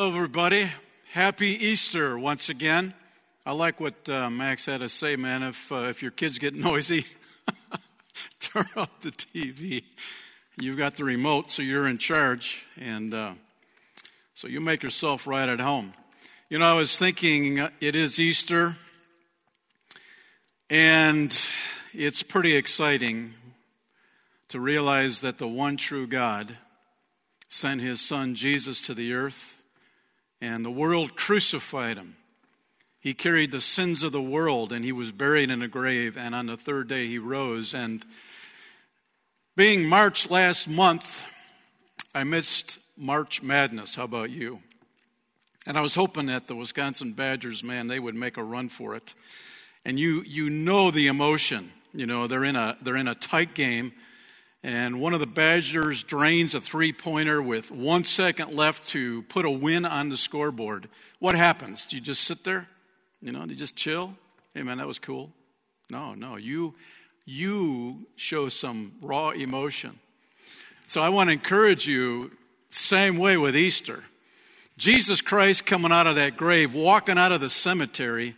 [0.00, 0.70] Hello, everybody.
[1.10, 2.94] Happy Easter once again.
[3.44, 5.42] I like what uh, Max had to say, man.
[5.42, 7.04] If, uh, if your kids get noisy,
[8.40, 9.82] turn off the TV.
[10.56, 12.64] You've got the remote, so you're in charge.
[12.80, 13.32] And uh,
[14.34, 15.92] so you make yourself right at home.
[16.48, 18.76] You know, I was thinking uh, it is Easter,
[20.70, 21.36] and
[21.92, 23.34] it's pretty exciting
[24.50, 26.56] to realize that the one true God
[27.48, 29.57] sent his son Jesus to the earth
[30.40, 32.16] and the world crucified him.
[33.00, 36.34] He carried the sins of the world, and he was buried in a grave, and
[36.34, 37.74] on the third day he rose.
[37.74, 38.04] And
[39.56, 41.24] being March last month,
[42.14, 43.94] I missed March Madness.
[43.94, 44.60] How about you?
[45.66, 48.94] And I was hoping that the Wisconsin Badgers, man, they would make a run for
[48.96, 49.14] it.
[49.84, 51.72] And you, you know the emotion.
[51.92, 53.92] You know, they're in a, they're in a tight game
[54.62, 59.44] and one of the Badgers drains a three pointer with one second left to put
[59.44, 60.88] a win on the scoreboard.
[61.20, 61.86] What happens?
[61.86, 62.68] Do you just sit there?
[63.22, 64.14] You know, do you just chill?
[64.54, 65.32] Hey, man, that was cool.
[65.90, 66.36] No, no.
[66.36, 66.74] You,
[67.24, 69.98] you show some raw emotion.
[70.86, 72.32] So I want to encourage you,
[72.70, 74.02] same way with Easter.
[74.76, 78.36] Jesus Christ coming out of that grave, walking out of the cemetery,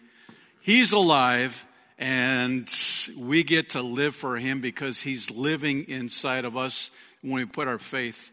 [0.61, 1.65] he's alive
[2.01, 2.69] and
[3.17, 7.69] we get to live for Him because He's living inside of us when we put
[7.69, 8.33] our faith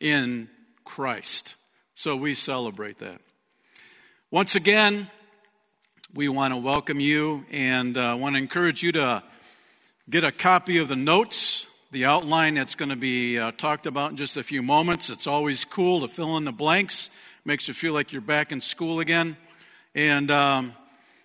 [0.00, 0.48] in
[0.84, 1.54] Christ.
[1.94, 3.20] So we celebrate that.
[4.30, 5.06] Once again,
[6.14, 9.22] we want to welcome you and uh, want to encourage you to
[10.10, 14.10] get a copy of the notes, the outline that's going to be uh, talked about
[14.10, 15.10] in just a few moments.
[15.10, 17.10] It's always cool to fill in the blanks,
[17.44, 19.36] makes you feel like you're back in school again.
[19.94, 20.74] And um,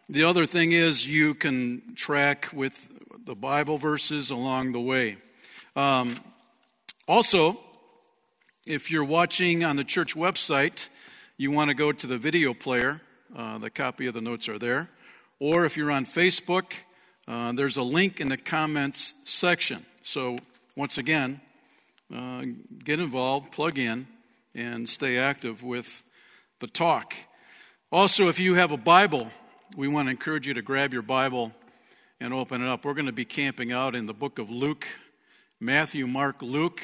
[0.10, 2.90] the other thing is you can track with
[3.26, 5.18] the Bible verses along the way.
[5.76, 6.16] Um,
[7.08, 7.60] also,
[8.66, 10.90] if you're watching on the church website,
[11.38, 13.02] you want to go to the video player.
[13.36, 14.90] Uh, the copy of the notes are there.
[15.40, 16.74] Or if you're on Facebook,
[17.28, 19.86] uh, there's a link in the comments section.
[20.02, 20.38] So,
[20.75, 21.42] once again,
[22.14, 22.44] uh,
[22.84, 24.08] get involved, plug in,
[24.54, 26.04] and stay active with
[26.59, 27.14] the talk.
[27.92, 29.31] Also, if you have a Bible,
[29.78, 31.54] we want to encourage you to grab your Bible
[32.20, 32.84] and open it up.
[32.84, 34.86] We're going to be camping out in the book of Luke,
[35.59, 36.82] Matthew, Mark, Luke,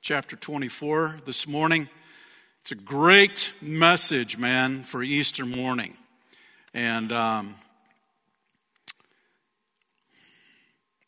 [0.00, 1.88] chapter 24 this morning.
[2.62, 5.96] It's a great message, man, for Easter morning.
[6.72, 7.56] And um,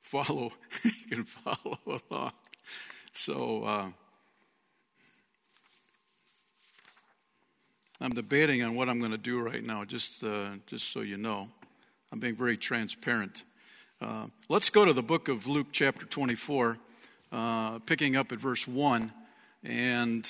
[0.00, 0.52] follow,
[0.84, 2.32] you can follow along.
[3.14, 3.88] So, uh,
[8.02, 11.16] I'm debating on what I'm going to do right now, just, uh, just so you
[11.16, 11.48] know.
[12.10, 13.44] I'm being very transparent.
[14.00, 16.78] Uh, let's go to the book of Luke, chapter 24,
[17.30, 19.12] uh, picking up at verse 1.
[19.62, 20.28] And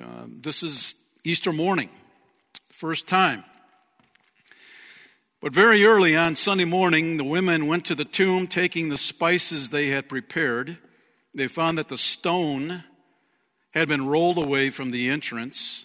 [0.00, 0.94] uh, this is
[1.24, 1.90] Easter morning,
[2.72, 3.44] first time.
[5.42, 9.68] But very early on Sunday morning, the women went to the tomb taking the spices
[9.68, 10.78] they had prepared.
[11.34, 12.82] They found that the stone
[13.74, 15.84] had been rolled away from the entrance.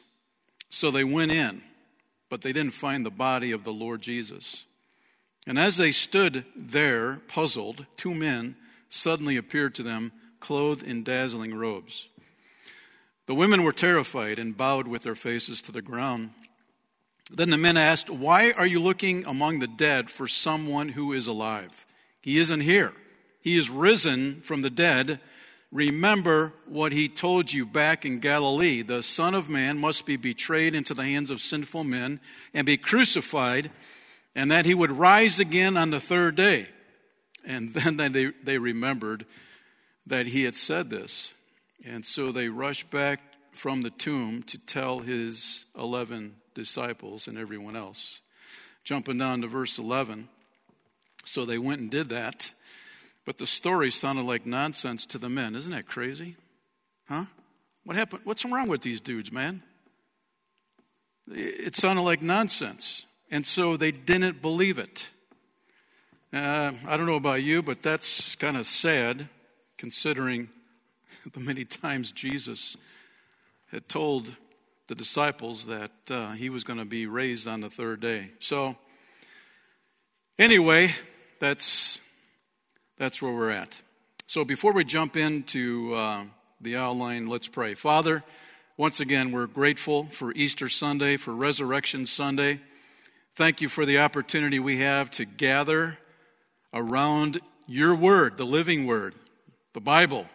[0.70, 1.62] So they went in,
[2.30, 4.66] but they didn't find the body of the Lord Jesus.
[5.48, 8.56] And as they stood there, puzzled, two men
[8.90, 12.08] suddenly appeared to them, clothed in dazzling robes.
[13.26, 16.32] The women were terrified and bowed with their faces to the ground.
[17.32, 21.28] Then the men asked, Why are you looking among the dead for someone who is
[21.28, 21.86] alive?
[22.22, 22.94] He isn't here.
[23.42, 25.20] He is risen from the dead
[25.72, 28.82] Remember what he told you back in Galilee.
[28.82, 32.20] The Son of Man must be betrayed into the hands of sinful men
[32.54, 33.70] and be crucified,
[34.36, 36.68] and that he would rise again on the third day.
[37.46, 39.26] And then they, they remembered
[40.08, 41.36] that he had said this.
[41.86, 43.22] And so they rushed back
[43.54, 48.22] from the tomb to tell his 11 disciples and everyone else.
[48.84, 50.30] Jumping down to verse 11.
[51.26, 52.52] So they went and did that.
[53.30, 55.56] But the story sounded like nonsense to the men.
[55.56, 56.36] Isn't that crazy?
[57.08, 57.26] Huh?
[57.84, 58.22] What happened?
[58.24, 59.62] What's wrong with these dudes, man?
[61.30, 63.06] It sounded like nonsense.
[63.30, 65.10] And so they didn't believe it.
[66.34, 69.30] Uh, I don't know about you, but that's kind of sad
[69.78, 70.50] considering
[71.32, 72.78] the many times Jesus
[73.72, 74.36] had told
[74.88, 78.32] the disciples that uh, he was going to be raised on the third day.
[78.40, 78.76] So,
[80.40, 80.90] anyway,
[81.40, 82.02] that's
[83.00, 83.82] that's where we're at.
[84.28, 86.26] So before we jump into uh,
[86.62, 87.74] the outline, let's pray.
[87.74, 88.24] Father,
[88.78, 92.60] once again, we're grateful for Easter Sunday, for Resurrection Sunday.
[93.36, 95.98] Thank you for the opportunity we have to gather
[96.74, 99.16] around your word, the living word,
[99.74, 100.26] the Bible.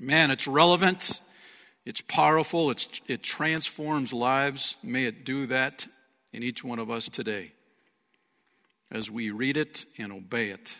[0.00, 1.20] Man, it's relevant,
[1.88, 4.76] It's powerful, it's, it transforms lives.
[4.82, 5.86] May it do that
[6.34, 7.52] in each one of us today
[8.90, 10.76] as we read it and obey it.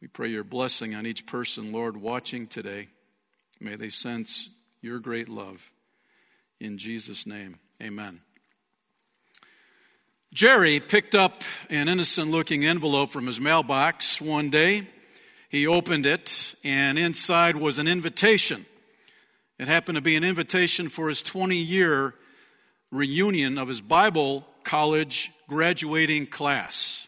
[0.00, 2.86] We pray your blessing on each person, Lord, watching today.
[3.58, 4.48] May they sense
[4.80, 5.72] your great love.
[6.60, 8.20] In Jesus' name, amen.
[10.32, 14.86] Jerry picked up an innocent looking envelope from his mailbox one day.
[15.48, 18.66] He opened it, and inside was an invitation.
[19.58, 22.14] It happened to be an invitation for his 20 year
[22.92, 27.07] reunion of his Bible college graduating class.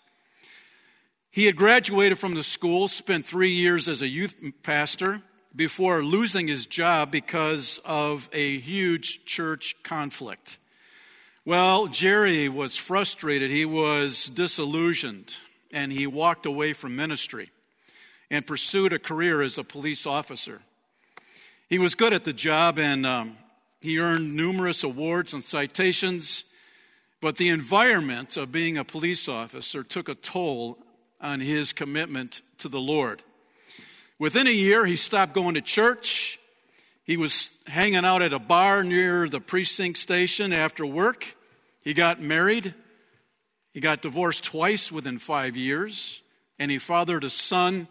[1.32, 5.22] He had graduated from the school, spent three years as a youth pastor
[5.54, 10.58] before losing his job because of a huge church conflict.
[11.44, 13.48] Well, Jerry was frustrated.
[13.48, 15.36] He was disillusioned,
[15.72, 17.50] and he walked away from ministry
[18.28, 20.60] and pursued a career as a police officer.
[21.68, 23.36] He was good at the job, and um,
[23.80, 26.44] he earned numerous awards and citations,
[27.20, 30.76] but the environment of being a police officer took a toll
[31.20, 33.22] on his commitment to the Lord.
[34.18, 36.38] Within a year, he stopped going to church.
[37.04, 41.36] He was hanging out at a bar near the precinct station after work.
[41.82, 42.74] He got married.
[43.72, 46.22] He got divorced twice within five years.
[46.58, 47.88] And he fathered a son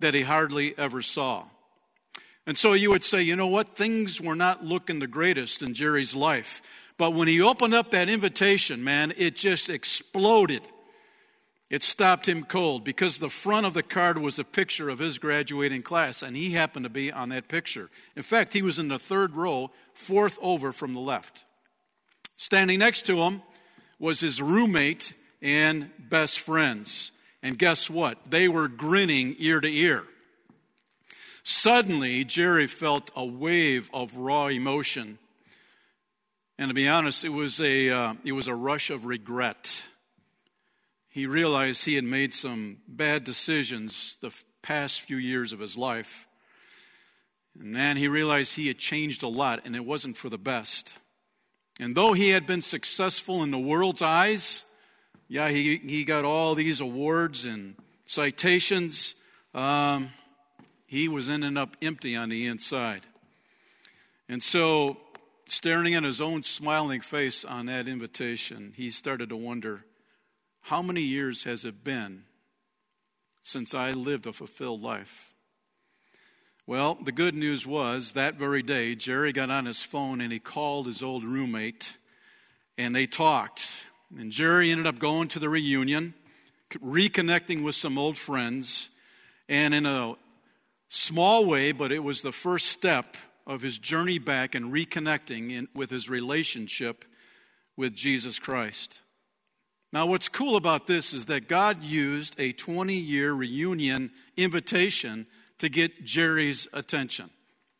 [0.00, 1.44] that he hardly ever saw.
[2.46, 3.74] And so you would say, you know what?
[3.74, 6.62] Things were not looking the greatest in Jerry's life.
[6.96, 10.62] But when he opened up that invitation, man, it just exploded.
[11.68, 15.18] It stopped him cold because the front of the card was a picture of his
[15.18, 17.90] graduating class, and he happened to be on that picture.
[18.14, 21.44] In fact, he was in the third row, fourth over from the left.
[22.36, 23.42] Standing next to him
[23.98, 27.10] was his roommate and best friends.
[27.42, 28.18] And guess what?
[28.28, 30.04] They were grinning ear to ear.
[31.42, 35.18] Suddenly, Jerry felt a wave of raw emotion.
[36.58, 39.82] And to be honest, it was a, uh, it was a rush of regret.
[41.16, 44.30] He realized he had made some bad decisions the
[44.60, 46.28] past few years of his life.
[47.58, 50.98] And then he realized he had changed a lot, and it wasn't for the best.
[51.80, 54.66] And though he had been successful in the world's eyes,
[55.26, 59.14] yeah, he, he got all these awards and citations.
[59.54, 60.10] Um,
[60.84, 63.06] he was ending up empty on the inside.
[64.28, 64.98] And so,
[65.46, 69.82] staring at his own smiling face on that invitation, he started to wonder
[70.66, 72.24] how many years has it been
[73.42, 75.32] since I lived a fulfilled life?
[76.66, 80.38] Well, the good news was that very day, Jerry got on his phone and he
[80.38, 81.96] called his old roommate
[82.76, 83.86] and they talked.
[84.16, 86.14] And Jerry ended up going to the reunion,
[86.70, 88.90] reconnecting with some old friends,
[89.48, 90.16] and in a
[90.88, 93.16] Small way, but it was the first step
[93.46, 97.04] of his journey back and reconnecting in, with his relationship
[97.76, 99.00] with Jesus Christ.
[99.92, 105.26] Now, what's cool about this is that God used a 20 year reunion invitation
[105.58, 107.30] to get Jerry's attention.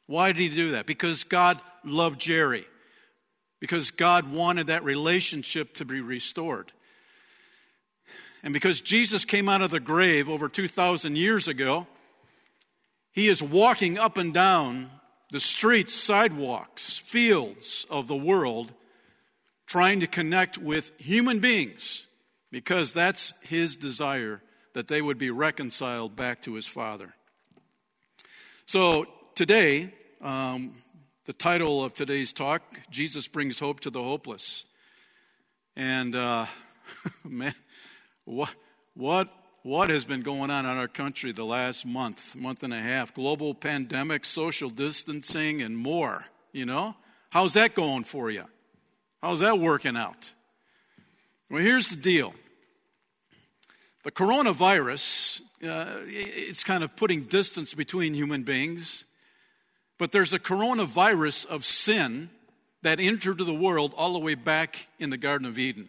[0.06, 0.86] Why did he do that?
[0.86, 2.66] Because God loved Jerry,
[3.60, 6.72] because God wanted that relationship to be restored.
[8.42, 11.86] And because Jesus came out of the grave over 2,000 years ago,
[13.10, 14.90] he is walking up and down
[15.32, 18.72] the streets, sidewalks, fields of the world,
[19.66, 22.06] trying to connect with human beings
[22.50, 24.40] because that's his desire
[24.72, 27.14] that they would be reconciled back to his Father.
[28.66, 30.72] So today, um,
[31.24, 34.64] the title of today's talk Jesus brings hope to the hopeless.
[35.74, 36.46] And uh,
[37.24, 37.54] man,
[38.24, 38.54] what,
[38.94, 39.30] what
[39.66, 43.12] what has been going on in our country the last month, month and a half
[43.12, 46.24] global pandemic, social distancing, and more.
[46.52, 46.94] You know?
[47.30, 48.44] How's that going for you?
[49.26, 50.30] How's that working out?
[51.50, 52.32] Well, here's the deal
[54.04, 59.04] the coronavirus, uh, it's kind of putting distance between human beings,
[59.98, 62.30] but there's a coronavirus of sin
[62.82, 65.88] that entered the world all the way back in the Garden of Eden.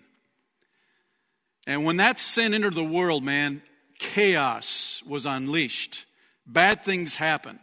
[1.68, 3.62] And when that sin entered the world, man,
[4.00, 6.08] chaos was unleashed.
[6.48, 7.60] Bad things happened.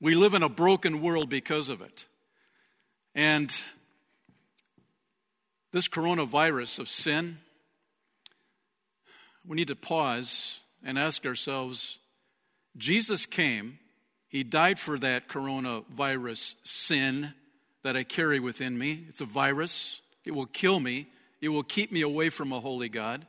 [0.00, 2.06] We live in a broken world because of it.
[3.14, 3.54] And
[5.72, 7.38] this coronavirus of sin,
[9.46, 11.98] we need to pause and ask ourselves
[12.76, 13.78] Jesus came,
[14.28, 17.34] He died for that coronavirus sin
[17.82, 19.04] that I carry within me.
[19.08, 21.08] It's a virus, it will kill me,
[21.40, 23.26] it will keep me away from a holy God.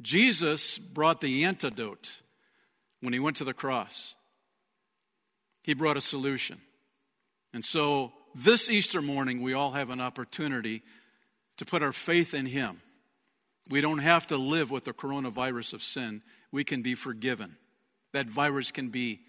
[0.00, 2.20] Jesus brought the antidote
[3.00, 4.14] when he went to the cross.
[5.62, 6.58] He brought a solution.
[7.52, 10.82] And so this Easter morning, we all have an opportunity
[11.56, 12.80] to put our faith in Him.
[13.68, 16.22] We don't have to live with the coronavirus of sin.
[16.52, 17.56] We can be forgiven.
[18.12, 19.20] That virus can be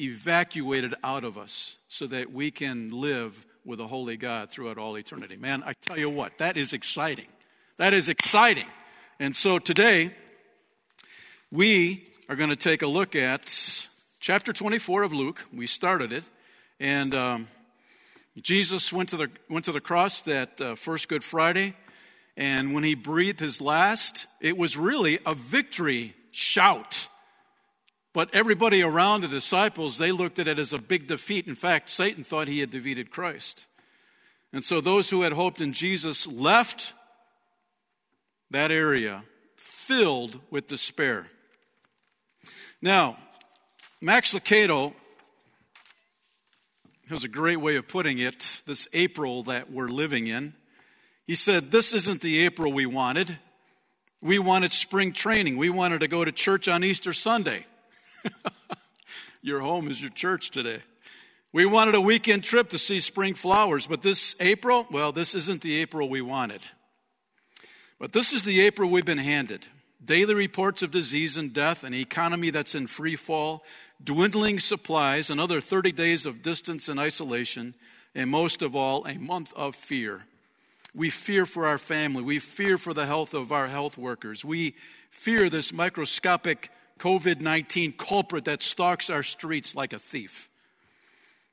[0.00, 4.96] evacuated out of us so that we can live with a holy God throughout all
[4.96, 5.36] eternity.
[5.36, 7.26] Man, I tell you what, that is exciting.
[7.78, 8.66] That is exciting.
[9.18, 10.14] And so today,
[11.50, 13.88] we are going to take a look at
[14.20, 15.44] chapter 24 of Luke.
[15.52, 16.24] We started it.
[16.78, 17.48] And um,
[18.42, 21.74] Jesus went to, the, went to the cross that uh, first Good Friday.
[22.36, 27.08] And when he breathed his last, it was really a victory shout.
[28.12, 31.46] But everybody around the disciples, they looked at it as a big defeat.
[31.46, 33.64] In fact, Satan thought he had defeated Christ.
[34.52, 36.94] And so those who had hoped in Jesus left
[38.50, 39.24] that area
[39.56, 41.26] filled with despair.
[42.80, 43.16] Now,
[44.00, 44.34] Max
[47.06, 50.54] Lucado was a great way of putting it this April that we're living in.
[51.26, 53.38] He said, This isn't the April we wanted.
[54.20, 55.56] We wanted spring training.
[55.56, 57.66] We wanted to go to church on Easter Sunday.
[59.42, 60.80] your home is your church today.
[61.52, 65.62] We wanted a weekend trip to see spring flowers, but this April, well, this isn't
[65.62, 66.60] the April we wanted.
[68.00, 69.66] But this is the April we've been handed.
[70.04, 73.64] Daily reports of disease and death, an economy that's in free fall,
[74.02, 77.74] dwindling supplies, another 30 days of distance and isolation,
[78.14, 80.24] and most of all, a month of fear.
[80.94, 82.22] We fear for our family.
[82.22, 84.44] We fear for the health of our health workers.
[84.44, 84.74] We
[85.10, 90.48] fear this microscopic COVID 19 culprit that stalks our streets like a thief.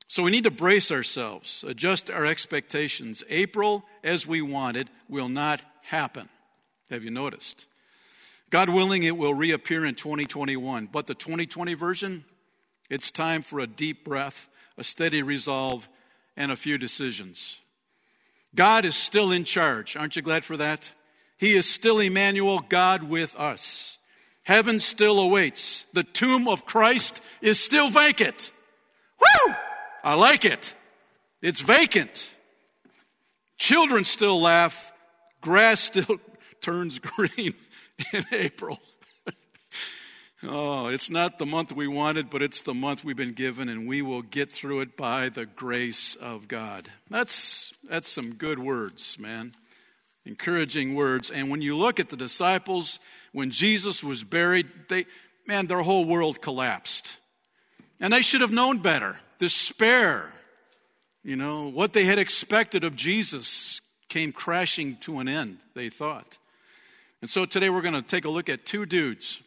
[0.07, 3.23] So we need to brace ourselves, adjust our expectations.
[3.29, 6.29] April, as we wanted, will not happen.
[6.89, 7.65] Have you noticed?
[8.49, 10.87] God willing, it will reappear in 2021.
[10.91, 12.23] But the 2020 version,
[12.89, 15.89] it's time for a deep breath, a steady resolve,
[16.35, 17.61] and a few decisions.
[18.55, 19.95] God is still in charge.
[19.95, 20.91] Aren't you glad for that?
[21.37, 23.97] He is still Emmanuel, God with us.
[24.43, 25.85] Heaven still awaits.
[25.93, 28.51] The tomb of Christ is still vacant.
[29.19, 29.55] Woo!
[30.03, 30.75] I like it.
[31.41, 32.33] It's vacant.
[33.57, 34.91] Children still laugh.
[35.41, 36.19] Grass still
[36.61, 37.53] turns green
[38.13, 38.79] in April.
[40.45, 43.87] Oh, it's not the month we wanted, but it's the month we've been given, and
[43.87, 46.85] we will get through it by the grace of God.
[47.09, 49.53] That's, that's some good words, man.
[50.25, 51.31] Encouraging words.
[51.31, 52.99] And when you look at the disciples,
[53.31, 55.05] when Jesus was buried, they,
[55.47, 57.19] man, their whole world collapsed.
[58.01, 59.15] And they should have known better.
[59.39, 60.29] Despair,
[61.23, 66.37] you know, what they had expected of Jesus came crashing to an end, they thought.
[67.21, 69.41] And so today we're going to take a look at two dudes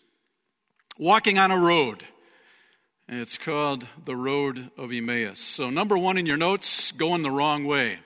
[0.98, 2.02] walking on a road.
[3.08, 5.38] And it's called the Road of Emmaus.
[5.38, 7.98] So, number one in your notes, going the wrong way.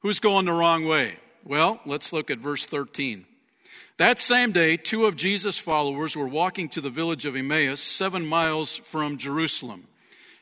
[0.00, 1.16] Who's going the wrong way?
[1.44, 3.24] Well, let's look at verse 13.
[3.98, 8.26] That same day, two of Jesus' followers were walking to the village of Emmaus, seven
[8.26, 9.86] miles from Jerusalem.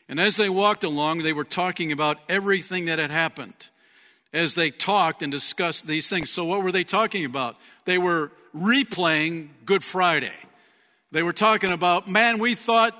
[0.09, 3.69] And as they walked along, they were talking about everything that had happened
[4.33, 6.29] as they talked and discussed these things.
[6.29, 7.55] So, what were they talking about?
[7.85, 10.33] They were replaying Good Friday.
[11.11, 12.93] They were talking about, man, we thought,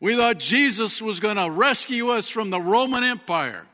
[0.00, 3.66] we thought Jesus was going to rescue us from the Roman Empire.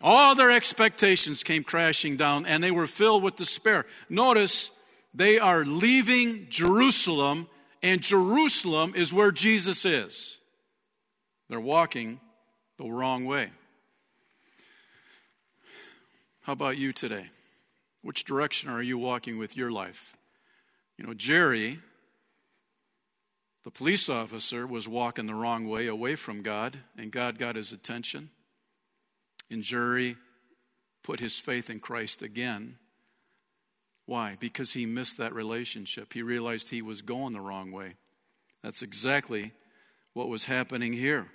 [0.00, 3.84] All their expectations came crashing down and they were filled with despair.
[4.08, 4.70] Notice
[5.14, 7.48] they are leaving Jerusalem,
[7.82, 10.38] and Jerusalem is where Jesus is.
[11.48, 12.20] They're walking
[12.76, 13.50] the wrong way.
[16.42, 17.30] How about you today?
[18.02, 20.16] Which direction are you walking with your life?
[20.96, 21.80] You know, Jerry
[23.64, 27.72] the police officer was walking the wrong way away from God, and God got his
[27.72, 28.30] attention.
[29.50, 30.16] And Jerry
[31.02, 32.76] put his faith in Christ again.
[34.06, 34.36] Why?
[34.40, 36.12] Because he missed that relationship.
[36.12, 37.94] He realized he was going the wrong way.
[38.62, 39.52] That's exactly
[40.14, 41.28] what was happening here.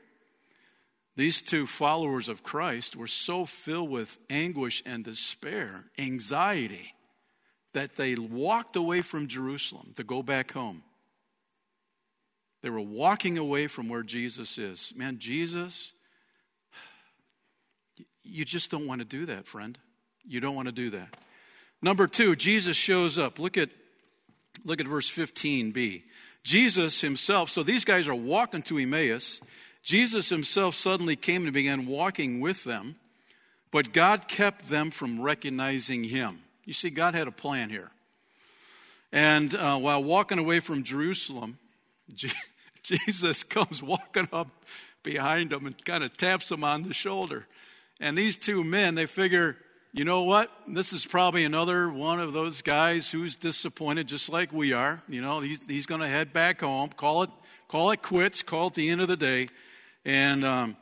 [1.16, 6.94] These two followers of Christ were so filled with anguish and despair, anxiety,
[7.74, 10.84] that they walked away from Jerusalem to go back home.
[12.64, 14.94] They were walking away from where Jesus is.
[14.96, 15.94] Man, Jesus,
[18.24, 19.78] you just don't want to do that, friend.
[20.26, 21.10] You don't want to do that.
[21.82, 23.38] Number two, Jesus shows up.
[23.38, 23.70] Look at,
[24.64, 26.04] look at verse 15b.
[26.44, 29.42] Jesus himself, so these guys are walking to Emmaus.
[29.84, 32.96] Jesus himself suddenly came and began walking with them,
[33.72, 36.40] but God kept them from recognizing him.
[36.64, 37.92] You see, God had a plan here.
[39.12, 41.58] And uh, while walking away from Jerusalem,
[42.84, 44.50] Jesus comes walking up
[45.04, 47.48] behind him and kind of taps him on the shoulder.
[48.00, 49.58] And these two men, they figure,
[49.94, 50.52] you know what?
[50.68, 55.02] This is probably another one of those guys who's disappointed, just like we are.
[55.08, 57.30] You know, he's, he's going to head back home, call it,
[57.68, 59.50] call it quits, call it the end of the day.
[60.04, 60.78] And um,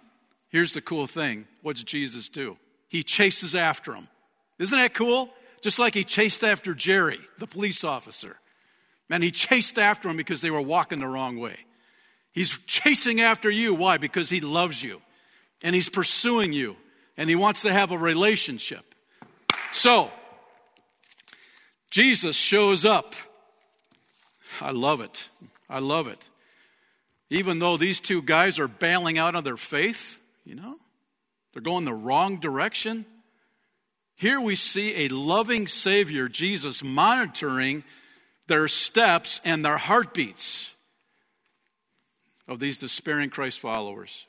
[0.50, 2.58] here's the cool thing what's Jesus do?
[2.88, 4.08] He chases after him.
[4.60, 5.30] Isn't that cool?
[5.62, 8.38] Just like he chased after Jerry, the police officer.
[9.10, 11.58] Man, he chased after him because they were walking the wrong way.
[12.32, 13.74] He's chasing after you.
[13.74, 13.98] Why?
[13.98, 15.02] Because he loves you
[15.64, 16.76] and he's pursuing you
[17.18, 18.96] and he wants to have a relationship.
[19.72, 20.12] So,
[21.90, 23.16] Jesus shows up.
[24.62, 25.30] I love it.
[25.70, 26.30] I love it.
[27.30, 30.76] Even though these two guys are bailing out on their faith, you know,
[31.54, 33.06] they're going the wrong direction.
[34.16, 37.84] Here we see a loving Savior, Jesus, monitoring
[38.48, 40.76] their steps and their heartbeats
[42.52, 44.28] of these despairing Christ followers.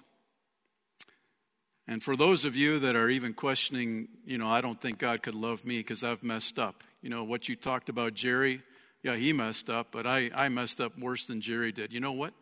[1.89, 5.25] And for those of you that are even questioning, you know, I don't think God
[5.25, 6.85] could love me because I've messed up.
[7.03, 8.63] You know, what you talked about Jerry,
[9.03, 11.93] yeah, he messed up, but I, I messed up worse than Jerry did.
[11.93, 12.33] You know what?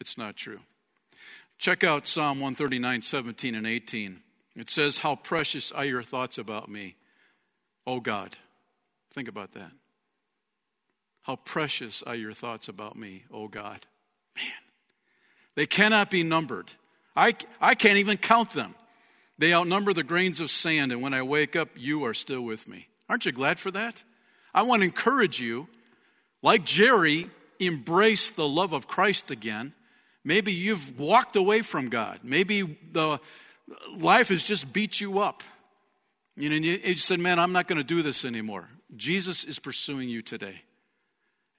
[0.00, 0.60] It's not true.
[1.58, 4.20] Check out Psalm 139, 17 and 18.
[4.56, 6.96] It says, How precious are your thoughts about me,
[7.86, 8.38] O God.
[9.12, 9.70] Think about that.
[11.24, 13.80] How precious are your thoughts about me, O God.
[14.34, 14.63] Man,
[15.56, 16.70] they cannot be numbered.
[17.16, 18.74] I, I can't even count them.
[19.38, 22.68] They outnumber the grains of sand, and when I wake up, you are still with
[22.68, 22.88] me.
[23.08, 24.02] Aren't you glad for that?
[24.54, 25.68] I want to encourage you,
[26.42, 29.72] like Jerry, embrace the love of Christ again.
[30.24, 32.20] Maybe you've walked away from God.
[32.22, 33.20] Maybe the
[33.98, 35.42] life has just beat you up.
[36.36, 38.68] You know, you, you said, Man, I'm not going to do this anymore.
[38.96, 40.62] Jesus is pursuing you today.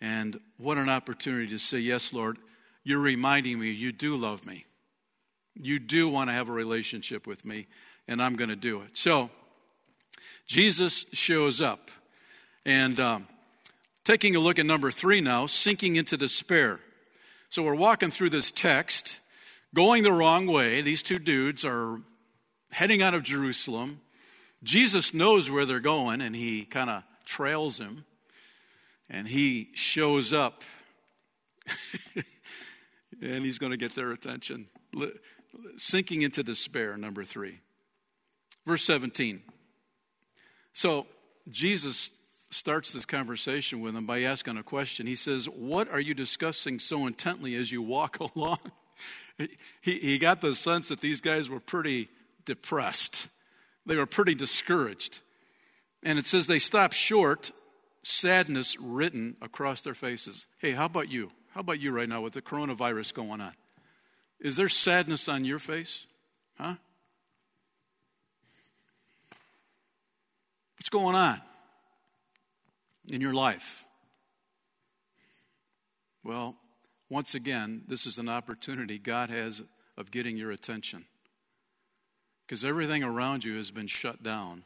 [0.02, 2.38] And what an opportunity to say, Yes, Lord,
[2.86, 4.66] you're reminding me you do love me.
[5.56, 7.68] You do want to have a relationship with me,
[8.08, 8.96] and I'm going to do it.
[8.96, 9.30] So,
[10.48, 11.92] Jesus shows up.
[12.66, 13.28] And um,
[14.04, 16.80] taking a look at number three now, sinking into despair.
[17.50, 19.20] So, we're walking through this text
[19.74, 20.82] going the wrong way.
[20.82, 22.00] These two dudes are
[22.72, 24.00] heading out of Jerusalem.
[24.64, 28.06] Jesus knows where they're going, and he kind of trails him,
[29.10, 30.64] and he shows up,
[33.22, 34.68] and he's going to get their attention.
[35.78, 37.60] Sinking into despair, number three.
[38.66, 39.42] Verse 17.
[40.74, 41.08] So,
[41.50, 42.12] Jesus
[42.50, 45.08] starts this conversation with them by asking a question.
[45.08, 48.60] He says, What are you discussing so intently as you walk along?
[49.82, 52.10] he, he got the sense that these guys were pretty
[52.46, 53.28] depressed.
[53.86, 55.20] They were pretty discouraged.
[56.04, 57.52] And it says they stopped short,
[58.04, 60.48] sadness written across their faces.
[60.60, 61.32] Hey, how about you?
[61.56, 63.54] How about you right now with the coronavirus going on?
[64.42, 66.06] Is there sadness on your face?
[66.60, 66.76] Huh?
[70.78, 71.40] What's going on
[73.08, 73.86] in your life?
[76.26, 76.58] Well,
[77.10, 79.64] once again, this is an opportunity God has
[79.96, 81.06] of getting your attention.
[82.46, 84.64] Because everything around you has been shut down.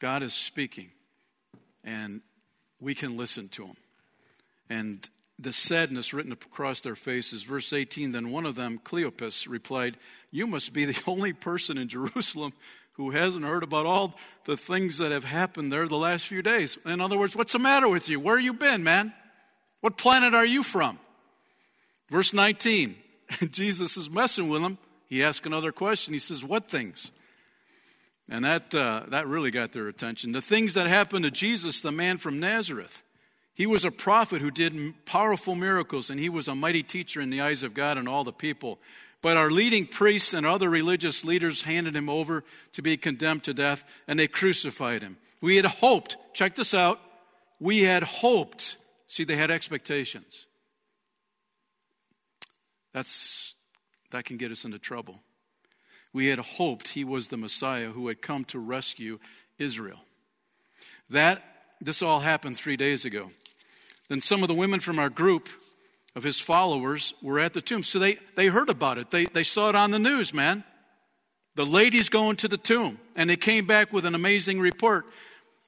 [0.00, 0.90] God is speaking,
[1.84, 2.22] and
[2.80, 3.76] we can listen to him.
[4.68, 7.42] And the sadness written across their faces.
[7.42, 9.96] Verse 18 Then one of them, Cleopas, replied,
[10.30, 12.52] You must be the only person in Jerusalem
[12.92, 16.78] who hasn't heard about all the things that have happened there the last few days.
[16.86, 18.18] In other words, what's the matter with you?
[18.18, 19.12] Where you been, man?
[19.82, 20.98] What planet are you from?
[22.08, 22.96] Verse 19,
[23.50, 24.78] Jesus is messing with them.
[25.08, 26.14] He asks another question.
[26.14, 27.12] He says, What things?
[28.28, 30.32] And that, uh, that really got their attention.
[30.32, 33.04] The things that happened to Jesus, the man from Nazareth.
[33.56, 37.30] He was a prophet who did powerful miracles, and he was a mighty teacher in
[37.30, 38.78] the eyes of God and all the people.
[39.22, 43.54] But our leading priests and other religious leaders handed him over to be condemned to
[43.54, 45.16] death, and they crucified him.
[45.40, 47.00] We had hoped, check this out,
[47.58, 48.76] we had hoped.
[49.06, 50.44] See, they had expectations.
[52.92, 53.54] That's,
[54.10, 55.22] that can get us into trouble.
[56.12, 59.18] We had hoped he was the Messiah who had come to rescue
[59.58, 60.00] Israel.
[61.08, 61.42] That,
[61.80, 63.30] this all happened three days ago.
[64.08, 65.48] Then some of the women from our group
[66.14, 67.82] of his followers were at the tomb.
[67.82, 69.10] So they, they heard about it.
[69.10, 70.64] They, they saw it on the news, man.
[71.56, 72.98] The ladies going to the tomb.
[73.14, 75.06] And they came back with an amazing report.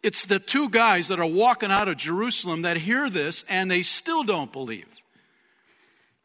[0.03, 3.83] It's the two guys that are walking out of Jerusalem that hear this and they
[3.83, 4.87] still don't believe.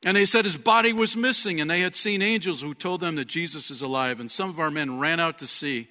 [0.05, 3.15] And they said his body was missing, and they had seen angels who told them
[3.15, 4.19] that Jesus is alive.
[4.19, 5.87] And some of our men ran out to see.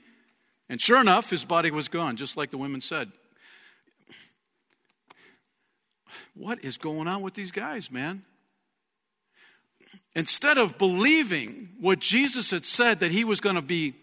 [0.68, 3.10] And sure enough, his body was gone, just like the women said.
[6.34, 8.24] What is going on with these guys, man?
[10.14, 13.94] instead of believing what Jesus had said that he was going to be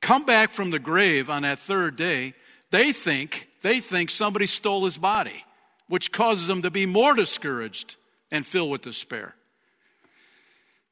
[0.00, 2.34] come back from the grave on that third day,
[2.70, 5.44] they think they think somebody stole his body,
[5.88, 7.96] which causes them to be more discouraged
[8.32, 9.34] and filled with despair.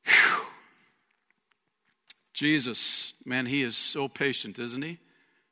[0.05, 0.45] Whew.
[2.35, 4.99] Jesus, man, he is so patient, isn't he?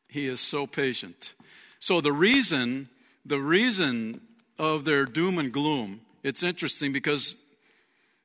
[0.08, 1.34] He is so patient.
[1.80, 2.88] So the reason,
[3.24, 4.20] the reason
[4.58, 7.34] of their doom and gloom, it's interesting because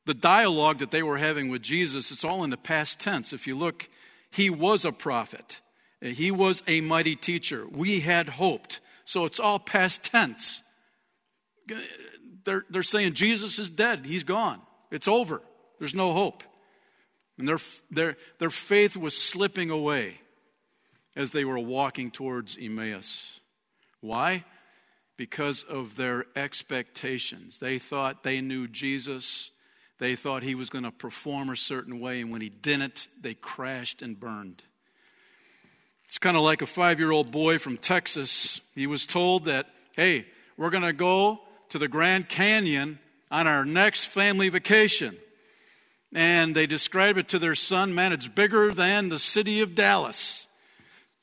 [0.05, 3.33] the dialogue that they were having with Jesus, it's all in the past tense.
[3.33, 3.89] If you look,
[4.31, 5.61] he was a prophet.
[6.01, 7.65] He was a mighty teacher.
[7.69, 8.79] We had hoped.
[9.03, 10.63] So it's all past tense.
[12.43, 14.05] They're, they're saying Jesus is dead.
[14.05, 14.59] He's gone.
[14.89, 15.41] It's over.
[15.79, 16.43] There's no hope.
[17.37, 20.15] And their, their, their faith was slipping away
[21.15, 23.39] as they were walking towards Emmaus.
[23.99, 24.43] Why?
[25.21, 27.59] Because of their expectations.
[27.59, 29.51] They thought they knew Jesus.
[29.99, 33.35] They thought he was going to perform a certain way, and when he didn't, they
[33.35, 34.63] crashed and burned.
[36.05, 38.61] It's kind of like a five year old boy from Texas.
[38.73, 40.25] He was told that, hey,
[40.57, 42.97] we're going to go to the Grand Canyon
[43.29, 45.15] on our next family vacation.
[46.15, 50.47] And they described it to their son, man, it's bigger than the city of Dallas.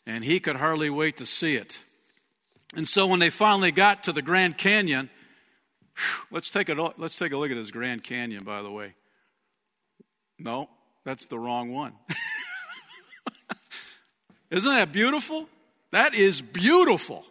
[0.06, 1.80] And he could hardly wait to see it.
[2.76, 5.10] And so when they finally got to the Grand Canyon,
[5.96, 8.94] whew, let's take, a, let's take a look at this Grand Canyon, by the way.
[10.38, 10.68] No,
[11.04, 11.92] that's the wrong one.
[14.50, 15.48] Isn't that beautiful?
[15.90, 17.24] That is beautiful.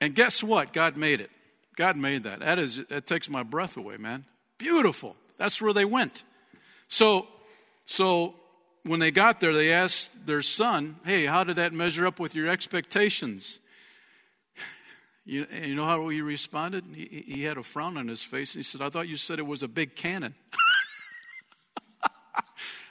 [0.00, 0.72] And guess what?
[0.72, 1.30] God made it.
[1.76, 2.40] God made that.
[2.40, 4.24] That is that takes my breath away, man.
[4.58, 5.16] Beautiful.
[5.38, 6.24] That's where they went.
[6.88, 7.26] So
[7.84, 8.34] so
[8.84, 12.34] when they got there, they asked their son, Hey, how did that measure up with
[12.34, 13.60] your expectations?
[15.24, 16.84] You, you know how he responded?
[16.94, 18.54] He, he had a frown on his face.
[18.54, 20.34] He said, I thought you said it was a big cannon.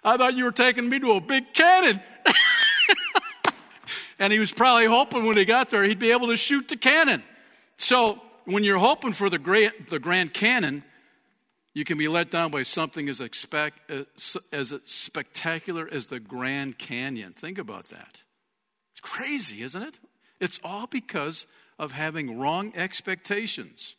[0.03, 2.01] I thought you were taking me to a big cannon.
[4.19, 6.77] and he was probably hoping when he got there he'd be able to shoot the
[6.77, 7.23] cannon.
[7.77, 10.83] So when you're hoping for the, great, the Grand Cannon,
[11.73, 17.33] you can be let down by something as, expect, as spectacular as the Grand Canyon.
[17.33, 18.23] Think about that.
[18.91, 19.99] It's crazy, isn't it?
[20.39, 21.45] It's all because
[21.79, 23.95] of having wrong expectations.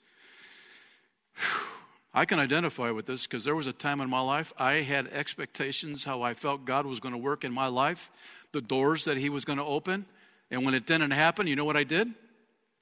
[2.15, 5.07] I can identify with this because there was a time in my life I had
[5.09, 8.11] expectations how I felt God was going to work in my life
[8.53, 10.07] the doors that he was going to open.
[10.51, 12.09] And when it didn't happen, you know what I did?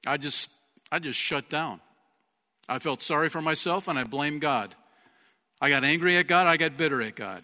[0.05, 0.49] I just
[0.91, 1.79] I just shut down.
[2.67, 4.75] I felt sorry for myself and I blamed God.
[5.61, 7.43] I got angry at God, I got bitter at God.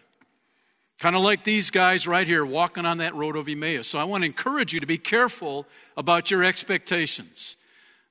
[0.99, 3.87] Kind of like these guys right here walking on that road of Emmaus.
[3.87, 5.65] So I want to encourage you to be careful
[5.97, 7.57] about your expectations.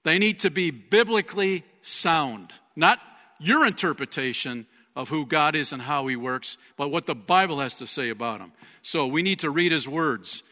[0.02, 3.00] They need to be biblically sound, not
[3.38, 7.76] your interpretation of who God is and how He works, but what the Bible has
[7.76, 8.52] to say about Him.
[8.82, 10.42] So we need to read his words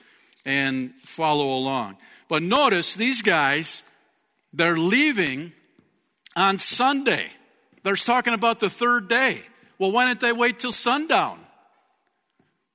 [0.44, 1.98] and follow along.
[2.28, 3.82] But notice these guys,
[4.54, 5.52] they're leaving
[6.34, 7.26] on Sunday.
[7.82, 9.42] They're talking about the third day.
[9.78, 11.41] Well, why didn't they wait till sundown?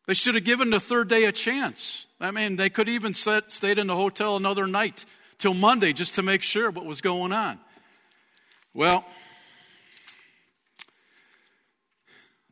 [0.08, 2.08] They should have given the third day a chance.
[2.20, 5.06] I mean, they could even set, stayed in the hotel another night
[5.38, 7.60] till Monday just to make sure what was going on.
[8.74, 9.06] Well,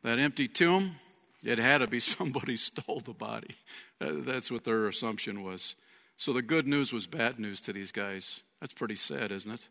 [0.02, 0.96] that empty tomb,
[1.42, 3.56] it had to be somebody stole the body.
[3.98, 5.74] That's what their assumption was.
[6.18, 8.42] So the good news was bad news to these guys.
[8.60, 9.68] That's pretty sad, isn't it?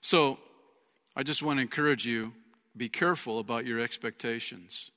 [0.00, 0.38] So
[1.16, 2.32] I just want to encourage you
[2.76, 4.92] be careful about your expectations.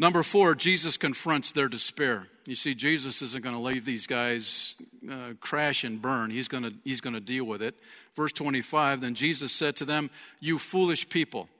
[0.00, 2.26] Number four, Jesus confronts their despair.
[2.46, 4.74] You see, Jesus isn't going to leave these guys
[5.06, 6.30] uh, crash and burn.
[6.30, 7.74] He's going to, he's going to deal with it.
[8.16, 10.08] Verse 25 Then Jesus said to them,
[10.40, 11.50] You foolish people.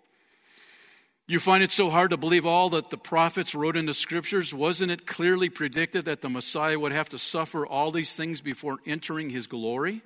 [1.28, 4.54] You find it so hard to believe all that the prophets wrote in the scriptures?
[4.54, 8.78] Wasn't it clearly predicted that the Messiah would have to suffer all these things before
[8.86, 10.00] entering his glory?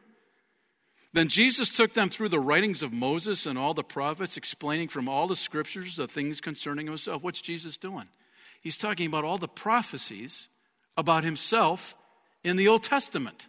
[1.13, 5.09] Then Jesus took them through the writings of Moses and all the prophets, explaining from
[5.09, 7.23] all the scriptures the things concerning himself.
[7.23, 8.09] What's Jesus doing?
[8.65, 10.49] He's talking about all the prophecies
[10.97, 11.95] about himself
[12.43, 13.47] in the Old Testament.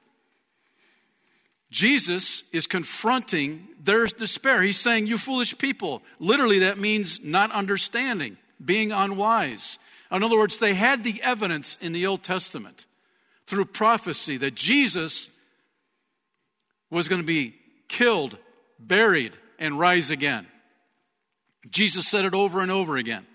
[1.71, 4.62] Jesus is confronting their despair.
[4.62, 6.04] He's saying, You foolish people.
[6.19, 9.80] Literally, that means not understanding, being unwise.
[10.12, 12.86] In other words, they had the evidence in the Old Testament
[13.47, 15.30] through prophecy that Jesus
[16.89, 17.56] was going to be
[17.88, 18.38] killed,
[18.80, 20.45] buried, and rise again.
[21.69, 23.25] Jesus said it over and over again.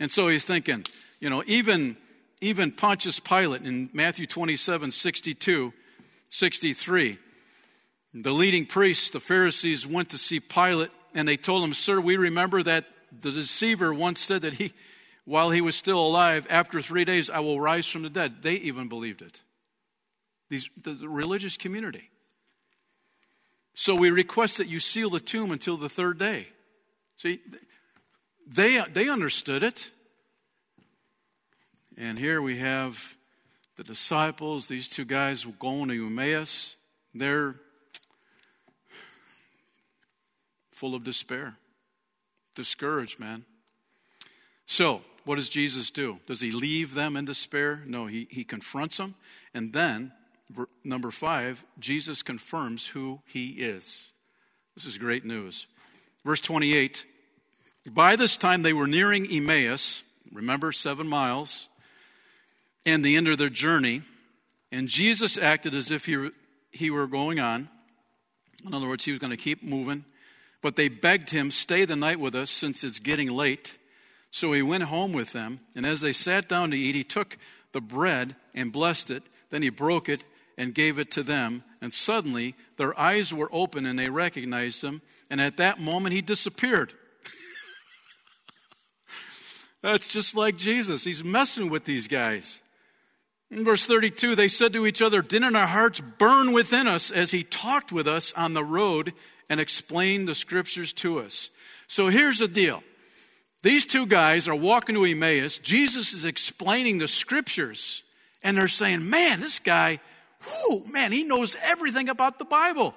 [0.00, 0.84] And so he's thinking,
[1.20, 1.96] you know, even,
[2.40, 5.72] even Pontius Pilate in Matthew 27 62,
[6.28, 7.18] 63
[8.22, 12.16] the leading priests, the Pharisees, went to see Pilate and they told him, Sir, we
[12.16, 12.86] remember that
[13.20, 14.72] the deceiver once said that he,
[15.24, 18.42] while he was still alive, after three days, I will rise from the dead.
[18.42, 19.42] They even believed it.
[20.48, 22.10] These, the, the religious community.
[23.74, 26.48] So we request that you seal the tomb until the third day.
[27.16, 27.40] See,
[28.46, 29.90] they, they understood it.
[31.98, 33.16] And here we have
[33.76, 36.76] the disciples, these two guys going to Emmaus.
[37.14, 37.54] They're
[40.72, 41.56] full of despair,
[42.54, 43.46] discouraged, man.
[44.66, 46.20] So, what does Jesus do?
[46.26, 47.82] Does he leave them in despair?
[47.86, 49.14] No, he, he confronts them.
[49.54, 50.12] And then,
[50.84, 54.12] number five, Jesus confirms who he is.
[54.74, 55.66] This is great news.
[56.24, 57.06] Verse 28
[57.90, 61.68] By this time they were nearing Emmaus, remember, seven miles,
[62.86, 64.02] and the end of their journey.
[64.72, 66.30] And Jesus acted as if he,
[66.70, 67.68] he were going on.
[68.64, 70.04] In other words, he was going to keep moving.
[70.62, 73.76] But they begged him, Stay the night with us since it's getting late.
[74.30, 75.60] So he went home with them.
[75.74, 77.36] And as they sat down to eat, he took
[77.72, 79.22] the bread and blessed it.
[79.50, 80.24] Then he broke it
[80.56, 81.62] and gave it to them.
[81.80, 85.02] And suddenly their eyes were open and they recognized him.
[85.30, 86.94] And at that moment he disappeared.
[89.82, 91.04] That's just like Jesus.
[91.04, 92.60] He's messing with these guys.
[93.50, 97.30] In verse 32, they said to each other, Didn't our hearts burn within us as
[97.30, 99.12] he talked with us on the road
[99.48, 101.50] and explained the scriptures to us?
[101.86, 102.82] So here's the deal.
[103.62, 105.58] These two guys are walking to Emmaus.
[105.58, 108.02] Jesus is explaining the scriptures,
[108.42, 110.00] and they're saying, Man, this guy,
[110.68, 112.94] whoo, man, he knows everything about the Bible.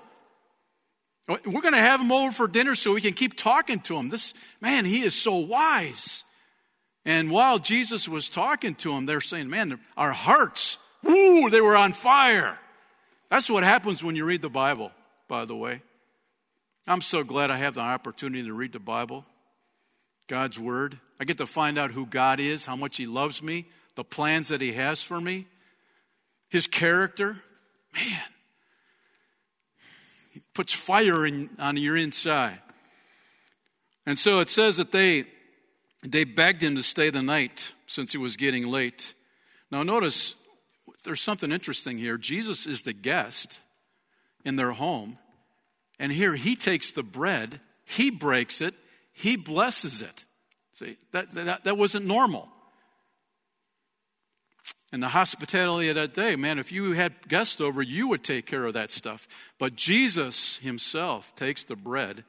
[1.27, 4.09] We're going to have him over for dinner so we can keep talking to him.
[4.09, 6.23] This man, he is so wise.
[7.05, 11.77] And while Jesus was talking to them, they're saying, Man, our hearts, woo, they were
[11.77, 12.57] on fire.
[13.29, 14.91] That's what happens when you read the Bible,
[15.27, 15.81] by the way.
[16.87, 19.25] I'm so glad I have the opportunity to read the Bible,
[20.27, 20.99] God's Word.
[21.19, 24.47] I get to find out who God is, how much He loves me, the plans
[24.47, 25.45] that He has for me,
[26.49, 27.37] His character.
[27.93, 28.21] Man,
[30.33, 32.59] He puts fire in, on your inside.
[34.05, 35.25] And so it says that they
[36.03, 39.13] they begged him to stay the night since it was getting late.
[39.71, 40.35] Now, notice
[41.03, 42.17] there's something interesting here.
[42.17, 43.59] Jesus is the guest
[44.45, 45.17] in their home,
[45.99, 48.73] and here he takes the bread, he breaks it,
[49.11, 50.25] he blesses it.
[50.73, 52.49] See, that, that, that wasn't normal.
[54.91, 58.45] And the hospitality of that day, man, if you had guests over, you would take
[58.45, 59.27] care of that stuff.
[59.59, 62.23] But Jesus himself takes the bread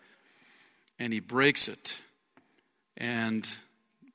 [0.98, 1.96] and he breaks it.
[3.00, 3.48] And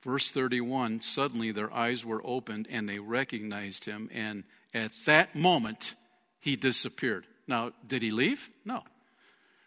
[0.04, 4.10] verse 31 suddenly their eyes were opened and they recognized him.
[4.14, 4.44] And
[4.74, 5.96] at that moment,
[6.40, 7.26] he disappeared.
[7.48, 8.48] Now, did he leave?
[8.64, 8.84] No.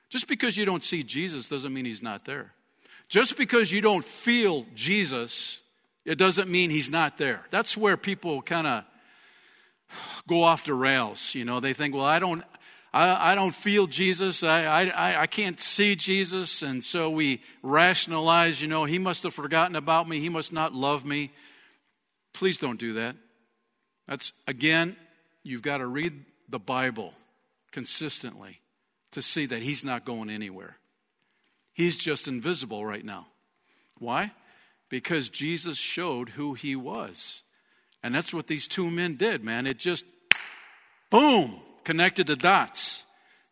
[0.08, 2.52] Just because you don't see Jesus doesn't mean he's not there.
[3.08, 5.60] Just because you don't feel Jesus,
[6.04, 7.44] it doesn't mean he's not there.
[7.50, 8.84] That's where people kind of
[10.28, 11.34] go off the rails.
[11.34, 12.44] You know, they think, well, I don't,
[12.92, 14.42] I, I don't feel Jesus.
[14.42, 16.62] I, I, I can't see Jesus.
[16.62, 20.20] And so we rationalize, you know, he must have forgotten about me.
[20.20, 21.30] He must not love me.
[22.32, 23.16] Please don't do that.
[24.06, 24.96] That's, again,
[25.42, 26.12] you've got to read
[26.48, 27.12] the Bible
[27.72, 28.60] consistently
[29.12, 30.76] to see that he's not going anywhere.
[31.74, 33.26] He's just invisible right now.
[33.98, 34.32] Why?
[34.88, 37.42] Because Jesus showed who he was.
[38.02, 39.66] And that's what these two men did, man.
[39.66, 40.04] It just,
[41.10, 43.06] boom, connected the dots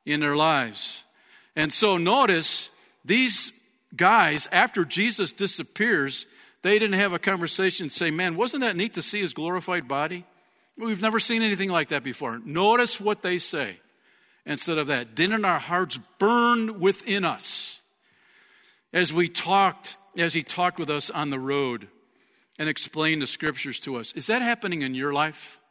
[0.05, 1.05] in their lives.
[1.57, 2.68] And so notice
[3.03, 3.51] these
[3.96, 6.27] guys, after Jesus disappears,
[6.61, 9.88] they didn't have a conversation and say, Man, wasn't that neat to see his glorified
[9.88, 10.27] body?
[10.77, 12.38] We've never seen anything like that before.
[12.44, 13.81] Notice what they say
[14.44, 15.14] instead of that.
[15.14, 17.81] Didn't our hearts burn within us
[18.92, 21.88] as we talked, as he talked with us on the road
[22.59, 24.12] and explained the scriptures to us?
[24.12, 25.62] Is that happening in your life?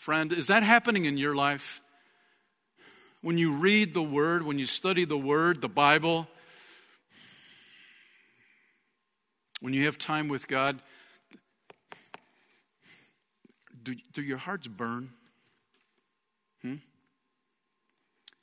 [0.00, 1.82] Friend, is that happening in your life?
[3.20, 6.26] When you read the Word, when you study the Word, the Bible,
[9.60, 10.80] when you have time with God,
[13.82, 15.10] do, do your hearts burn?
[16.62, 16.76] Hmm?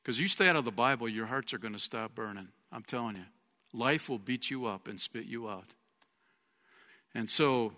[0.03, 2.49] Because you stay out of the Bible, your hearts are going to stop burning.
[2.71, 3.25] I'm telling you.
[3.73, 5.73] Life will beat you up and spit you out.
[7.15, 7.73] And so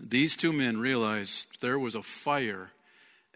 [0.00, 2.70] these two men realized there was a fire.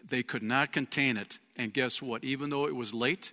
[0.07, 1.39] They could not contain it.
[1.55, 2.23] And guess what?
[2.23, 3.31] Even though it was late,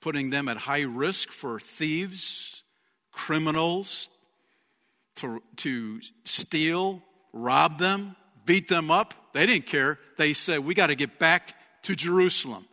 [0.00, 2.62] putting them at high risk for thieves,
[3.12, 4.08] criminals,
[5.16, 7.02] to, to steal,
[7.32, 9.98] rob them, beat them up, they didn't care.
[10.16, 12.66] They said, We got to get back to Jerusalem.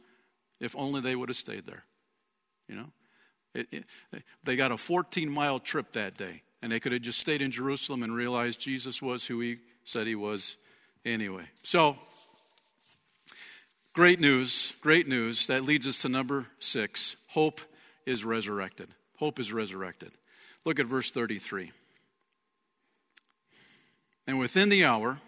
[0.60, 1.84] If only they would have stayed there.
[2.68, 2.92] You know?
[3.54, 3.84] It, it,
[4.44, 6.42] they got a 14 mile trip that day.
[6.62, 10.08] And they could have just stayed in Jerusalem and realized Jesus was who he said
[10.08, 10.58] he was
[11.06, 11.45] anyway.
[11.63, 11.95] So,
[13.93, 15.48] great news, great news.
[15.48, 17.62] That leads us to number six hope
[18.06, 18.91] is resurrected.
[19.17, 20.12] Hope is resurrected.
[20.65, 21.71] Look at verse 33.
[24.28, 25.19] And within the hour,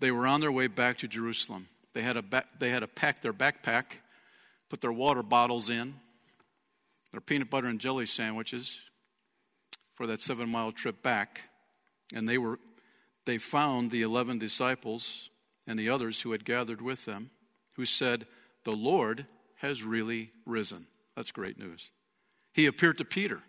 [0.00, 1.68] they were on their way back to Jerusalem.
[1.92, 3.84] They had, a ba- they had to pack their backpack,
[4.68, 5.94] put their water bottles in,
[7.12, 8.82] their peanut butter and jelly sandwiches
[9.94, 11.42] for that seven mile trip back.
[12.12, 12.58] And they, were,
[13.26, 15.30] they found the 11 disciples
[15.66, 17.30] and the others who had gathered with them,
[17.72, 18.26] who said,
[18.64, 20.86] The Lord has really risen.
[21.16, 21.90] That's great news.
[22.52, 23.42] He appeared to Peter.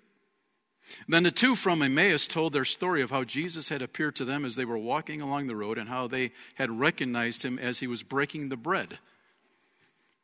[1.08, 4.46] Then the two from Emmaus told their story of how Jesus had appeared to them
[4.46, 7.88] as they were walking along the road and how they had recognized him as he
[7.88, 9.00] was breaking the bread.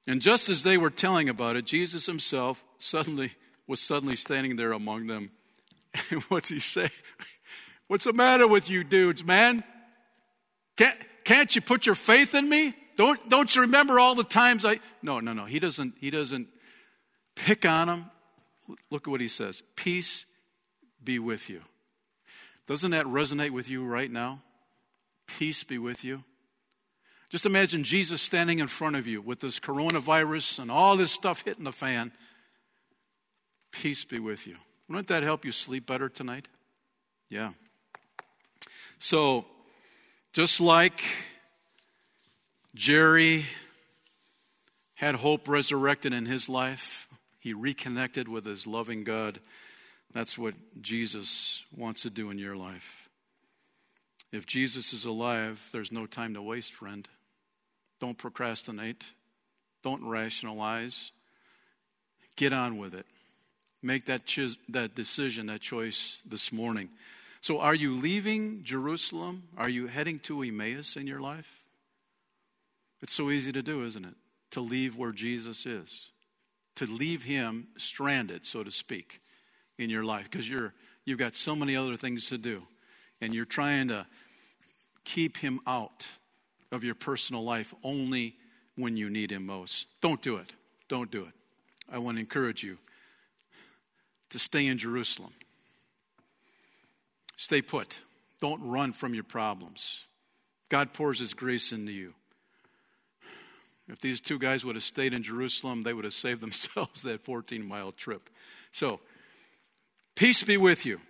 [0.07, 3.33] And just as they were telling about it, Jesus himself suddenly
[3.67, 5.31] was suddenly standing there among them.
[6.09, 6.89] And what's he say?
[7.91, 9.65] What's the matter with you dudes, man?
[10.77, 12.73] Can't, can't you put your faith in me?
[12.95, 14.79] Don't, don't you remember all the times I.
[15.01, 15.43] No, no, no.
[15.43, 16.47] He doesn't, he doesn't
[17.35, 18.09] pick on them.
[18.91, 20.25] Look at what he says Peace
[21.03, 21.63] be with you.
[22.65, 24.41] Doesn't that resonate with you right now?
[25.27, 26.23] Peace be with you.
[27.29, 31.41] Just imagine Jesus standing in front of you with this coronavirus and all this stuff
[31.43, 32.13] hitting the fan.
[33.73, 34.55] Peace be with you.
[34.87, 36.47] Wouldn't that help you sleep better tonight?
[37.29, 37.51] Yeah.
[39.03, 39.45] So,
[40.31, 41.03] just like
[42.75, 43.45] Jerry
[44.93, 47.07] had hope resurrected in his life,
[47.39, 49.39] he reconnected with his loving God.
[50.13, 53.09] That's what Jesus wants to do in your life.
[54.31, 57.09] If Jesus is alive, there's no time to waste, friend.
[57.99, 59.03] Don't procrastinate.
[59.81, 61.11] Don't rationalize.
[62.35, 63.07] Get on with it.
[63.81, 64.31] Make that,
[64.69, 66.89] that decision, that choice this morning.
[67.41, 69.43] So, are you leaving Jerusalem?
[69.57, 71.63] Are you heading to Emmaus in your life?
[73.01, 74.13] It's so easy to do, isn't it?
[74.51, 76.11] To leave where Jesus is,
[76.75, 79.21] to leave him stranded, so to speak
[79.79, 80.73] in your life because you're
[81.05, 82.61] you've got so many other things to do
[83.21, 84.05] and you're trying to
[85.03, 86.07] keep him out
[86.71, 88.35] of your personal life only
[88.75, 89.87] when you need him most.
[90.01, 90.53] Don't do it.
[90.87, 91.33] Don't do it.
[91.91, 92.77] I want to encourage you
[94.29, 95.33] to stay in Jerusalem.
[97.41, 98.01] Stay put.
[98.39, 100.05] Don't run from your problems.
[100.69, 102.13] God pours his grace into you.
[103.87, 107.21] If these two guys would have stayed in Jerusalem, they would have saved themselves that
[107.21, 108.29] 14 mile trip.
[108.71, 108.99] So,
[110.13, 111.01] Peace be with you.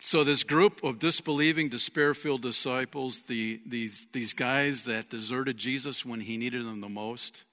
[0.00, 6.04] So, this group of disbelieving, despair filled disciples, the, these, these guys that deserted Jesus
[6.04, 7.44] when he needed them the most,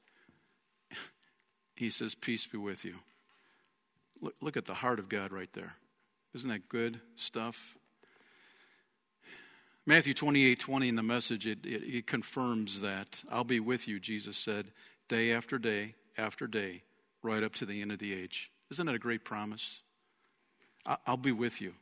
[1.76, 2.96] he says, Peace be with you.
[4.22, 5.76] Look, look at the heart of God right there.
[6.36, 7.78] Isn't that good stuff?
[9.86, 13.24] Matthew 28 20 in the message, it, it, it confirms that.
[13.32, 14.68] I'll be with you, Jesus said,
[15.08, 16.84] day after day after day,
[17.24, 18.52] right up to the end of the age.
[18.70, 19.82] Isn't that a great promise?
[21.08, 21.74] I'll be with you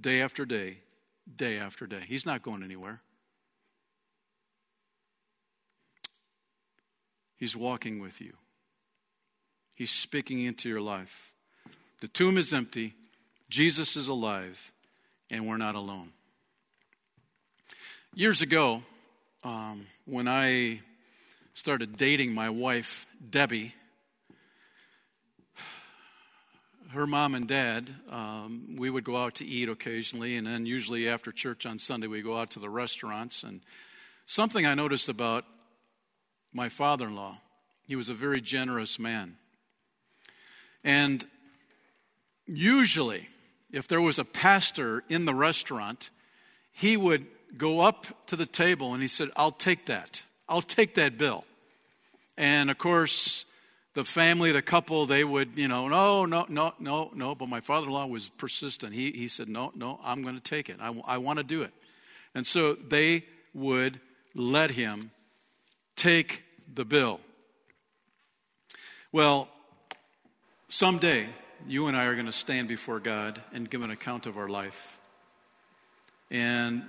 [0.00, 0.78] day after day,
[1.36, 2.02] day after day.
[2.08, 3.02] He's not going anywhere.
[7.36, 8.38] He's walking with you,
[9.76, 11.32] He's speaking into your life.
[12.00, 12.94] The tomb is empty,
[13.54, 14.72] Jesus is alive,
[15.30, 16.10] and we're not alone.
[18.12, 18.82] Years ago,
[19.44, 20.80] um, when I
[21.54, 23.72] started dating my wife, Debbie,
[26.90, 31.08] her mom and dad, um, we would go out to eat occasionally, and then usually
[31.08, 33.44] after church on Sunday, we go out to the restaurants.
[33.44, 33.60] And
[34.26, 35.44] something I noticed about
[36.52, 37.36] my father in law,
[37.86, 39.36] he was a very generous man.
[40.82, 41.24] And
[42.46, 43.28] usually,
[43.74, 46.10] if there was a pastor in the restaurant,
[46.72, 47.26] he would
[47.58, 50.22] go up to the table and he said, I'll take that.
[50.48, 51.44] I'll take that bill.
[52.36, 53.46] And of course,
[53.94, 57.34] the family, the couple, they would, you know, no, no, no, no, no.
[57.34, 58.92] But my father in law was persistent.
[58.92, 60.76] He, he said, no, no, I'm going to take it.
[60.80, 61.72] I, I want to do it.
[62.34, 64.00] And so they would
[64.34, 65.10] let him
[65.96, 67.20] take the bill.
[69.12, 69.48] Well,
[70.68, 71.26] someday
[71.66, 74.48] you and I are going to stand before God and give an account of our
[74.48, 74.98] life.
[76.30, 76.82] And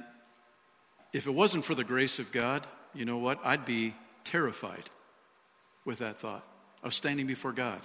[1.14, 3.40] if it wasn't for the grace of God, you know what?
[3.44, 3.94] I'd be
[4.24, 4.90] terrified
[5.86, 6.46] with that thought
[6.84, 7.80] of standing before God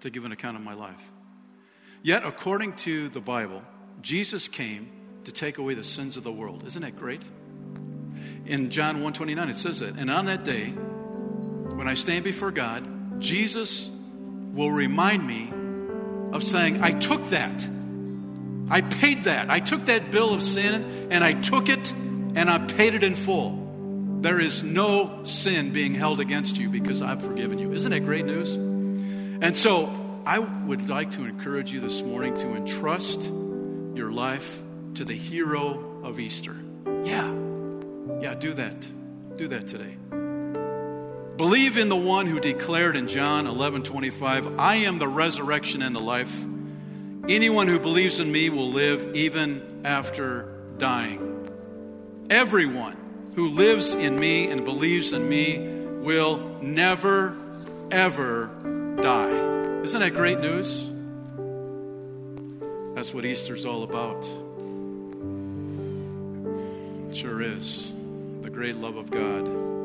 [0.00, 1.10] to give an account of my life.
[2.02, 3.62] Yet, according to the Bible,
[4.02, 4.90] Jesus came
[5.24, 6.64] to take away the sins of the world.
[6.66, 7.22] Isn't that great?
[8.44, 9.96] In John 129, it says that.
[9.96, 10.66] And on that day,
[11.74, 13.90] when I stand before God, Jesus
[14.52, 15.50] will remind me
[16.32, 17.68] of saying, I took that.
[18.68, 19.50] I paid that.
[19.50, 23.14] I took that bill of sin and I took it and I paid it in
[23.14, 23.64] full.
[24.20, 27.72] There is no sin being held against you because I've forgiven you.
[27.72, 28.54] Isn't that great news?
[28.54, 29.92] And so
[30.26, 33.30] I would like to encourage you this morning to entrust
[33.94, 34.62] your life
[34.94, 36.56] to the hero of Easter.
[37.04, 37.32] Yeah.
[38.20, 38.88] Yeah, do that.
[39.36, 39.96] Do that today.
[41.36, 45.94] Believe in the one who declared in John 11 25, I am the resurrection and
[45.94, 46.46] the life.
[47.28, 51.32] Anyone who believes in me will live even after dying.
[52.30, 52.96] Everyone
[53.34, 55.58] who lives in me and believes in me
[56.02, 57.36] will never,
[57.90, 58.50] ever
[59.02, 59.82] die.
[59.82, 60.88] Isn't that great news?
[62.94, 64.26] That's what Easter's all about.
[67.10, 67.92] It sure is.
[68.40, 69.75] The great love of God.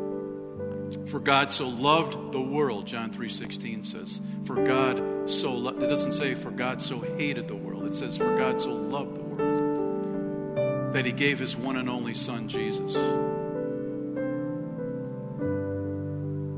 [1.08, 4.22] For God so loved the world, John 3:16 says.
[4.46, 7.86] For God so loved, it doesn't say for God so hated the world.
[7.86, 12.14] It says for God so loved the world that he gave his one and only
[12.14, 12.96] son Jesus.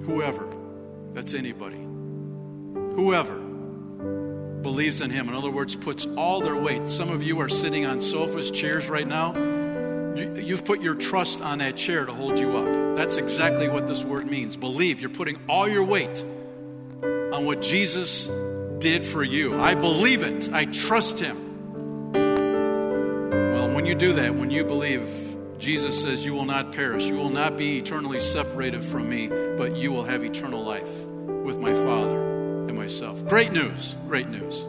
[0.06, 0.48] Whoever,
[1.14, 1.80] that's anybody.
[2.96, 3.40] Whoever
[4.62, 6.88] believes in him, in other words, puts all their weight.
[6.90, 9.34] Some of you are sitting on sofas, chairs right now.
[10.16, 12.83] You've put your trust on that chair to hold you up.
[12.96, 14.56] That's exactly what this word means.
[14.56, 15.02] Believe.
[15.02, 16.24] You're putting all your weight
[17.02, 18.28] on what Jesus
[18.78, 19.60] did for you.
[19.60, 20.54] I believe it.
[20.54, 22.12] I trust him.
[22.14, 25.02] Well, when you do that, when you believe,
[25.58, 27.06] Jesus says, You will not perish.
[27.06, 30.92] You will not be eternally separated from me, but you will have eternal life
[31.44, 32.20] with my Father
[32.68, 33.26] and myself.
[33.26, 33.96] Great news.
[34.08, 34.62] Great news.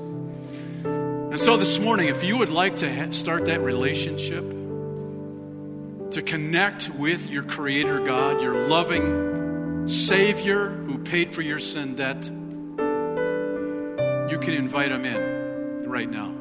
[0.85, 4.45] And so this morning, if you would like to start that relationship,
[6.15, 12.25] to connect with your Creator God, your loving Savior who paid for your sin debt,
[14.31, 16.33] you can invite Him in right now.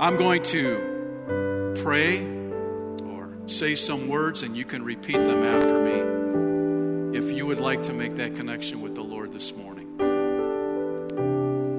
[0.00, 2.18] I'm going to pray
[3.04, 5.78] or say some words, and you can repeat them after
[7.12, 9.86] me if you would like to make that connection with the Lord this morning.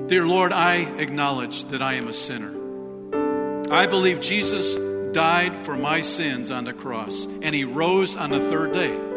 [0.07, 2.55] Dear Lord, I acknowledge that I am a sinner.
[3.69, 4.77] I believe Jesus
[5.11, 9.09] died for my sins on the cross, and he rose on the third day.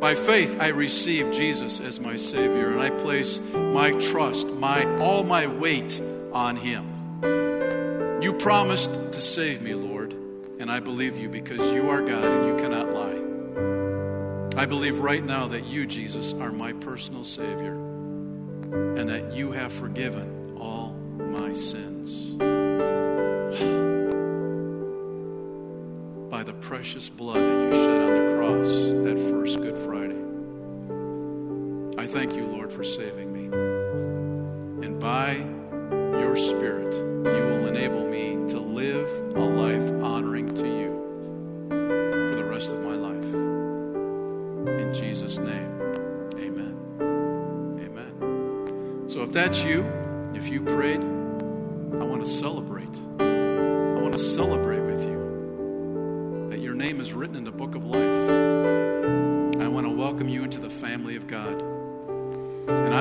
[0.00, 5.24] By faith, I receive Jesus as my Savior, and I place my trust, my all
[5.24, 6.00] my weight
[6.32, 8.22] on Him.
[8.22, 10.14] You promised to save me, Lord,
[10.58, 14.62] and I believe you because you are God and you cannot lie.
[14.62, 19.70] I believe right now that you, Jesus, are my personal Savior, and that you have
[19.70, 21.89] forgiven all my sins.
[26.70, 30.14] Precious blood that you shed on the cross that first Good Friday.
[31.98, 33.46] I thank you, Lord, for saving me.
[34.86, 35.32] And by
[36.20, 41.66] your Spirit, you will enable me to live a life honoring to you
[42.28, 43.24] for the rest of my life.
[44.78, 45.72] In Jesus' name,
[46.38, 46.76] amen.
[47.80, 49.08] Amen.
[49.08, 49.82] So if that's you,
[50.36, 51.02] if you prayed,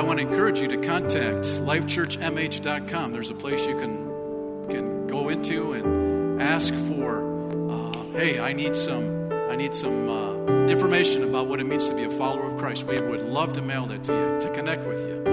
[0.10, 3.14] want to encourage you to contact lifechurchmh.com.
[3.14, 8.76] There's a place you can can go into and ask for uh, hey, I need
[8.76, 12.57] some I need some uh, information about what it means to be a follower of
[12.57, 12.88] Christ.
[12.88, 15.24] We would love to mail that to you, to connect with you,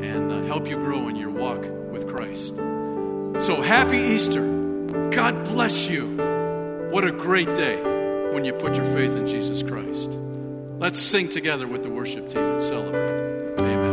[0.00, 2.54] and uh, help you grow in your walk with Christ.
[3.44, 4.46] So happy Easter.
[5.10, 6.06] God bless you.
[6.92, 7.82] What a great day
[8.32, 10.20] when you put your faith in Jesus Christ.
[10.78, 13.31] Let's sing together with the worship team and celebrate.
[13.64, 13.91] Amen.